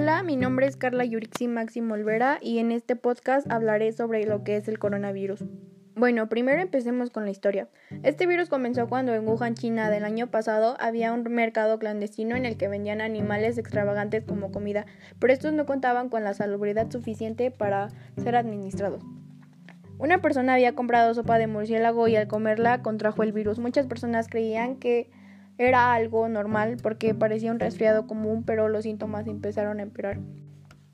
Hola, 0.00 0.22
mi 0.22 0.36
nombre 0.36 0.64
es 0.64 0.76
Carla 0.76 1.04
Yurixi 1.04 1.48
Máximo 1.48 1.94
Olvera 1.94 2.38
y 2.40 2.58
en 2.58 2.70
este 2.70 2.94
podcast 2.94 3.50
hablaré 3.50 3.90
sobre 3.90 4.24
lo 4.26 4.44
que 4.44 4.54
es 4.54 4.68
el 4.68 4.78
coronavirus. 4.78 5.42
Bueno, 5.96 6.28
primero 6.28 6.62
empecemos 6.62 7.10
con 7.10 7.24
la 7.24 7.32
historia. 7.32 7.68
Este 8.04 8.28
virus 8.28 8.48
comenzó 8.48 8.86
cuando 8.86 9.12
en 9.12 9.26
Wuhan, 9.26 9.54
China, 9.54 9.90
del 9.90 10.04
año 10.04 10.28
pasado 10.28 10.76
había 10.78 11.12
un 11.12 11.24
mercado 11.24 11.80
clandestino 11.80 12.36
en 12.36 12.46
el 12.46 12.56
que 12.56 12.68
vendían 12.68 13.00
animales 13.00 13.58
extravagantes 13.58 14.22
como 14.22 14.52
comida, 14.52 14.86
pero 15.18 15.32
estos 15.32 15.52
no 15.52 15.66
contaban 15.66 16.10
con 16.10 16.22
la 16.22 16.32
salubridad 16.32 16.88
suficiente 16.92 17.50
para 17.50 17.88
ser 18.22 18.36
administrados. 18.36 19.02
Una 19.98 20.20
persona 20.20 20.54
había 20.54 20.76
comprado 20.76 21.12
sopa 21.12 21.38
de 21.38 21.48
murciélago 21.48 22.06
y 22.06 22.14
al 22.14 22.28
comerla 22.28 22.82
contrajo 22.82 23.24
el 23.24 23.32
virus. 23.32 23.58
Muchas 23.58 23.88
personas 23.88 24.28
creían 24.28 24.76
que 24.76 25.10
era 25.58 25.92
algo 25.92 26.28
normal 26.28 26.76
porque 26.82 27.14
parecía 27.14 27.50
un 27.50 27.60
resfriado 27.60 28.06
común, 28.06 28.44
pero 28.44 28.68
los 28.68 28.84
síntomas 28.84 29.26
empezaron 29.26 29.80
a 29.80 29.82
empeorar. 29.82 30.20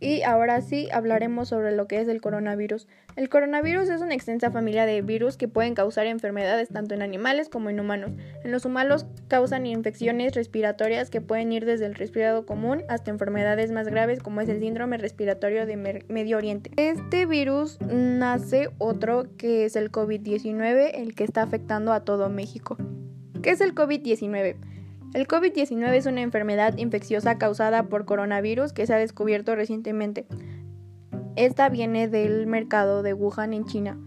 Y 0.01 0.23
ahora 0.23 0.61
sí 0.61 0.89
hablaremos 0.93 1.49
sobre 1.49 1.75
lo 1.75 1.87
que 1.87 1.99
es 1.99 2.09
el 2.09 2.21
coronavirus. 2.21 2.89
El 3.17 3.31
coronavirus 3.31 3.89
es 3.89 4.03
una 4.03 4.13
extensa 4.13 4.51
familia 4.51 4.85
de 4.85 5.01
virus 5.01 5.39
que 5.39 5.49
pueden 5.49 5.75
causar 5.75 6.07
enfermedades 6.07 6.69
tanto 6.69 6.95
en 6.95 7.01
animales 7.01 7.49
como 7.49 7.71
en 7.71 7.81
humanos. 7.81 8.11
En 8.43 8.51
los 8.51 8.67
humanos 8.67 9.07
causan 9.29 9.65
infecciones 9.65 10.35
respiratorias 10.35 11.09
que 11.09 11.23
pueden 11.23 11.53
ir 11.53 11.65
desde 11.65 11.87
el 11.87 11.95
resfriado 11.95 12.45
común 12.45 12.83
hasta 12.89 13.13
enfermedades 13.13 13.71
más 13.71 13.89
graves 13.89 14.21
como 14.21 14.43
es 14.43 14.49
el 14.51 14.61
síndrome 14.61 14.99
respiratorio 14.99 15.65
de 15.65 16.03
Medio 16.09 16.37
Oriente. 16.37 16.71
Este 16.77 17.25
virus 17.25 17.79
nace 17.81 18.69
otro 18.77 19.25
que 19.39 19.65
es 19.65 19.75
el 19.75 19.91
COVID-19, 19.91 20.91
el 20.95 21.15
que 21.15 21.25
está 21.25 21.43
afectando 21.43 21.95
a 21.95 22.01
todo 22.01 22.29
México. 22.29 22.77
¿Qué 23.45 23.51
es 23.51 23.61
el 23.61 23.75
COVID-19? 23.75 24.57
El 25.13 25.29
COVID-19 25.29 25.93
es 25.93 26.07
una 26.07 26.23
enfermedad 26.23 26.79
infecciosa 26.79 27.37
causada 27.37 27.91
por 27.91 28.07
coronavirus 28.07 28.73
que 28.73 28.87
se 28.87 28.95
ha 28.95 28.97
descubierto 28.97 29.55
recientemente. 29.55 30.25
Esta 31.37 31.69
viene 31.69 32.09
del 32.09 32.47
mercado 32.47 33.03
de 33.03 33.13
Wuhan 33.13 33.53
en 33.53 33.67
China. 33.67 33.99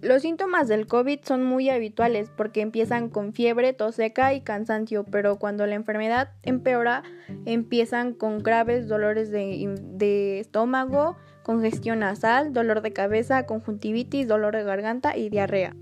Los 0.00 0.22
síntomas 0.22 0.66
del 0.66 0.86
COVID 0.86 1.20
son 1.24 1.44
muy 1.44 1.68
habituales 1.68 2.30
porque 2.34 2.62
empiezan 2.62 3.10
con 3.10 3.34
fiebre, 3.34 3.74
tos 3.74 3.96
seca 3.96 4.32
y 4.32 4.40
cansancio, 4.40 5.04
pero 5.04 5.38
cuando 5.38 5.66
la 5.66 5.74
enfermedad 5.74 6.30
empeora, 6.42 7.02
empiezan 7.44 8.14
con 8.14 8.38
graves 8.38 8.88
dolores 8.88 9.30
de, 9.30 9.76
de, 9.78 10.40
estómago, 10.40 11.18
congestión 11.42 11.98
nasal, 11.98 12.54
dolor 12.54 12.80
de 12.80 12.94
cabeza, 12.94 13.44
conjuntivitis, 13.44 14.26
dolor 14.26 14.56
de 14.56 14.64
garganta 14.64 15.18
y 15.18 15.28
diarrea. 15.28 15.76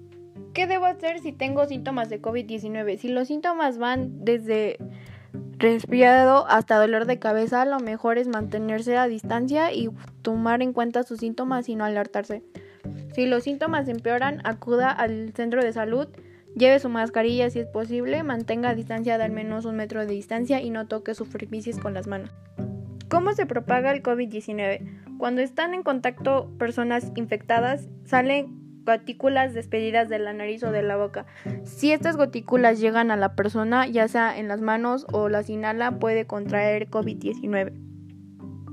¿Qué 0.56 0.66
debo 0.66 0.86
hacer 0.86 1.18
si 1.18 1.32
tengo 1.32 1.66
síntomas 1.66 2.08
de 2.08 2.22
COVID-19? 2.22 2.96
Si 2.96 3.10
los 3.10 3.28
síntomas 3.28 3.76
van 3.76 4.24
desde 4.24 4.78
resfriado 5.58 6.46
hasta 6.48 6.80
dolor 6.80 7.04
de 7.04 7.18
cabeza, 7.18 7.66
lo 7.66 7.78
mejor 7.78 8.16
es 8.16 8.26
mantenerse 8.26 8.96
a 8.96 9.06
distancia 9.06 9.70
y 9.74 9.90
tomar 10.22 10.62
en 10.62 10.72
cuenta 10.72 11.02
sus 11.02 11.20
síntomas 11.20 11.68
y 11.68 11.76
no 11.76 11.84
alertarse. 11.84 12.42
Si 13.14 13.26
los 13.26 13.42
síntomas 13.42 13.86
empeoran, 13.86 14.40
acuda 14.44 14.90
al 14.90 15.34
centro 15.34 15.62
de 15.62 15.74
salud, 15.74 16.08
lleve 16.54 16.78
su 16.78 16.88
mascarilla 16.88 17.50
si 17.50 17.58
es 17.58 17.66
posible, 17.66 18.22
mantenga 18.22 18.70
a 18.70 18.74
distancia 18.74 19.18
de 19.18 19.24
al 19.24 19.32
menos 19.32 19.66
un 19.66 19.76
metro 19.76 20.06
de 20.06 20.14
distancia 20.14 20.62
y 20.62 20.70
no 20.70 20.88
toque 20.88 21.14
superficies 21.14 21.78
con 21.78 21.92
las 21.92 22.06
manos. 22.06 22.30
¿Cómo 23.10 23.34
se 23.34 23.44
propaga 23.44 23.92
el 23.92 24.02
COVID-19? 24.02 25.18
Cuando 25.18 25.42
están 25.42 25.74
en 25.74 25.82
contacto 25.82 26.50
personas 26.56 27.12
infectadas, 27.14 27.90
salen 28.06 28.65
gotículas 28.86 29.52
despedidas 29.52 30.08
de 30.08 30.18
la 30.18 30.32
nariz 30.32 30.62
o 30.62 30.70
de 30.70 30.82
la 30.82 30.96
boca. 30.96 31.26
Si 31.64 31.92
estas 31.92 32.16
gotículas 32.16 32.80
llegan 32.80 33.10
a 33.10 33.16
la 33.16 33.34
persona, 33.34 33.86
ya 33.86 34.08
sea 34.08 34.38
en 34.38 34.48
las 34.48 34.62
manos 34.62 35.06
o 35.12 35.28
las 35.28 35.50
inhala, 35.50 35.98
puede 35.98 36.26
contraer 36.26 36.88
COVID-19. 36.88 37.72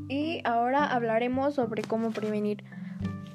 Y 0.08 0.42
ahora 0.46 0.86
hablaremos 0.86 1.56
sobre 1.56 1.82
cómo 1.82 2.12
prevenir. 2.12 2.64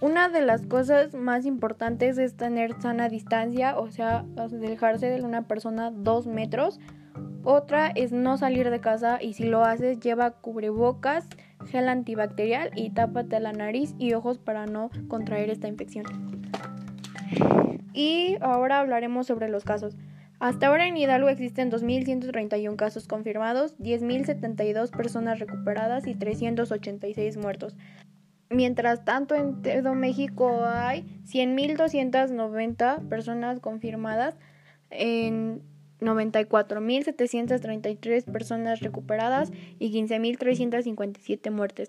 Una 0.00 0.28
de 0.28 0.42
las 0.42 0.64
cosas 0.64 1.12
más 1.14 1.44
importantes 1.44 2.18
es 2.18 2.36
tener 2.36 2.80
sana 2.80 3.08
distancia, 3.08 3.76
o 3.76 3.90
sea, 3.90 4.24
dejarse 4.48 5.10
de 5.10 5.22
una 5.22 5.48
persona 5.48 5.90
dos 5.90 6.28
metros. 6.28 6.78
Otra 7.42 7.88
es 7.88 8.12
no 8.12 8.36
salir 8.36 8.70
de 8.70 8.80
casa 8.80 9.18
y 9.20 9.32
si 9.32 9.44
lo 9.44 9.64
haces 9.64 9.98
lleva 9.98 10.30
cubrebocas, 10.30 11.26
gel 11.66 11.88
antibacterial 11.88 12.70
y 12.76 12.90
tápate 12.90 13.40
la 13.40 13.52
nariz 13.52 13.94
y 13.98 14.12
ojos 14.12 14.38
para 14.38 14.66
no 14.66 14.90
contraer 15.08 15.50
esta 15.50 15.66
infección. 15.66 16.04
Y 17.92 18.36
ahora 18.40 18.80
hablaremos 18.80 19.26
sobre 19.26 19.48
los 19.48 19.64
casos. 19.64 19.96
Hasta 20.40 20.68
ahora 20.68 20.86
en 20.86 20.96
Hidalgo 20.96 21.28
existen 21.28 21.70
2.131 21.70 22.76
casos 22.76 23.08
confirmados, 23.08 23.76
10.072 23.78 24.90
personas 24.90 25.40
recuperadas 25.40 26.06
y 26.06 26.14
386 26.14 27.36
muertos. 27.38 27.76
Mientras 28.50 29.04
tanto, 29.04 29.34
en 29.34 29.60
todo 29.62 29.94
México 29.94 30.64
hay 30.64 31.02
100.290 31.26 33.08
personas 33.08 33.58
confirmadas, 33.60 34.36
en 34.90 35.60
94.733 36.00 38.24
personas 38.24 38.80
recuperadas 38.80 39.52
y 39.78 39.92
15.357 39.92 41.50
muertes. 41.50 41.88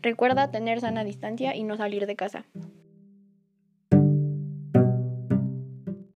Recuerda 0.00 0.50
tener 0.50 0.80
sana 0.80 1.04
distancia 1.04 1.54
y 1.56 1.64
no 1.64 1.76
salir 1.76 2.06
de 2.06 2.16
casa. 2.16 2.46